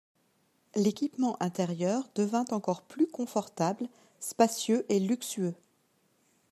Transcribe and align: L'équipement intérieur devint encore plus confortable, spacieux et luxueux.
L'équipement 0.73 1.37
intérieur 1.43 2.09
devint 2.15 2.45
encore 2.49 2.81
plus 2.81 3.05
confortable, 3.05 3.87
spacieux 4.19 4.83
et 4.89 4.99
luxueux. 4.99 5.53